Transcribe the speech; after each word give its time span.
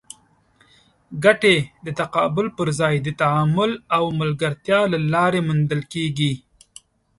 ګټې 1.23 1.57
د 1.85 1.87
تقابل 1.99 2.47
پر 2.57 2.67
ځای 2.79 2.95
د 3.01 3.07
تعامل 3.21 3.71
او 3.97 4.03
ملګرتیا 4.19 4.79
له 4.93 4.97
لارې 5.13 5.39
موندل 5.47 5.81
کېږي. 5.93 6.33